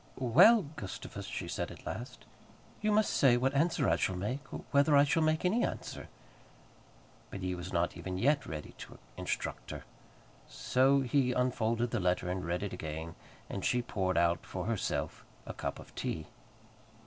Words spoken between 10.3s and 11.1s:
So